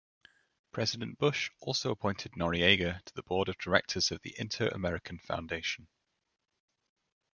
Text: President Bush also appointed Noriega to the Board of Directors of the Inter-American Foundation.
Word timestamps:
President 0.71 1.19
Bush 1.19 1.51
also 1.59 1.91
appointed 1.91 2.31
Noriega 2.31 3.03
to 3.03 3.13
the 3.13 3.21
Board 3.21 3.47
of 3.49 3.57
Directors 3.59 4.09
of 4.09 4.19
the 4.23 4.33
Inter-American 4.39 5.19
Foundation. 5.19 5.87